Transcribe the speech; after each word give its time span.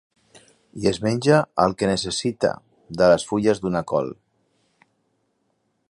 I 0.83 0.87
es 0.91 0.99
menja 1.07 1.35
el 1.65 1.75
que 1.81 1.89
necessita, 1.91 2.53
de 3.03 3.11
les 3.13 3.27
fulles 3.33 3.63
d’una 3.67 3.87
col. 3.93 4.11